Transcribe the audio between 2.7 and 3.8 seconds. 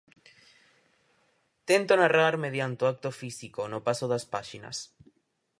o acto físico, no